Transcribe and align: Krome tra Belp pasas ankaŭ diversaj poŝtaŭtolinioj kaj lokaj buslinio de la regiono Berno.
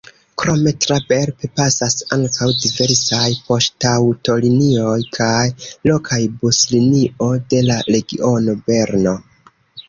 Krome 0.41 0.71
tra 0.83 0.95
Belp 1.09 1.43
pasas 1.59 1.95
ankaŭ 2.15 2.47
diversaj 2.63 3.27
poŝtaŭtolinioj 3.49 4.95
kaj 5.19 5.45
lokaj 5.91 6.19
buslinio 6.41 7.29
de 7.53 7.63
la 7.69 7.79
regiono 7.99 8.59
Berno. 8.71 9.17